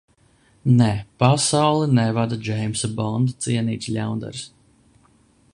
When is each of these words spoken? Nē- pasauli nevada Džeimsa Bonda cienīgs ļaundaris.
Nē- 0.77 0.87
pasauli 1.23 1.91
nevada 1.99 2.41
Džeimsa 2.47 2.91
Bonda 3.01 3.39
cienīgs 3.47 3.93
ļaundaris. 3.99 4.45